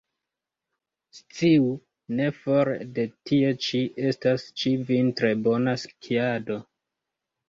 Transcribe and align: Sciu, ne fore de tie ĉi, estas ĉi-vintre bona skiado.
Sciu, 1.17 1.65
ne 2.19 2.29
fore 2.37 2.73
de 2.95 3.05
tie 3.31 3.51
ĉi, 3.65 3.81
estas 4.13 4.47
ĉi-vintre 4.63 5.31
bona 5.49 5.77
skiado. 5.83 6.59